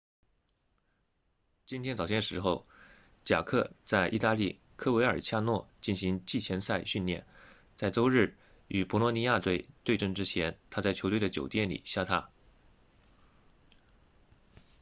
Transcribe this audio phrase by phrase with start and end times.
[1.67, 2.65] 今天早些时候
[3.23, 7.27] 贾克 jarque 在意大利科维尔恰诺 coverciano 进行季前赛训练
[7.75, 8.35] 在周日
[8.67, 12.29] 与博洛尼亚队 bolonia 对阵之前他在球队的酒店里下榻